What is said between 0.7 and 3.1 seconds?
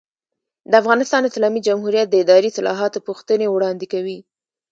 افغانستان اسلامي جمهوریت د اداري اصلاحاتو